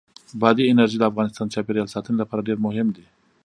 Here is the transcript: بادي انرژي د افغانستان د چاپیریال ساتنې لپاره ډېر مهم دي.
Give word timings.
بادي 0.41 0.63
انرژي 0.71 0.97
د 0.99 1.03
افغانستان 1.11 1.45
د 1.47 1.51
چاپیریال 1.55 1.87
ساتنې 1.95 2.17
لپاره 2.21 2.45
ډېر 2.47 2.57
مهم 2.65 2.87
دي. 2.95 3.05